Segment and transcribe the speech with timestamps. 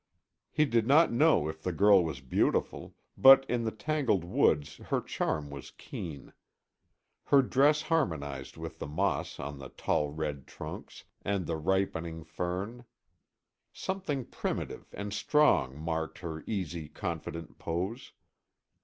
[0.49, 4.99] He did not know if the girl was beautiful, but in the tangled woods her
[4.99, 6.33] charm was keen.
[7.25, 12.85] Her dress harmonized with the moss on the tall red trunks, and the ripening fern.
[13.71, 18.13] Something primitive and strong marked her easy, confident pose.